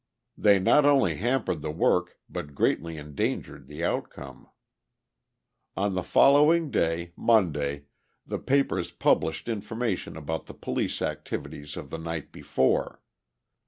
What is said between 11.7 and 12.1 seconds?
of the